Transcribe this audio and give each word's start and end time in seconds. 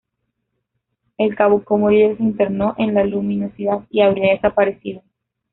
El 1.19 1.35
cabo 1.35 1.63
como 1.63 1.91
líder 1.91 2.17
se 2.17 2.23
internó 2.23 2.73
en 2.79 2.95
la 2.95 3.03
luminosidad 3.03 3.85
y 3.91 4.01
habría 4.01 4.33
desaparecido. 4.33 5.03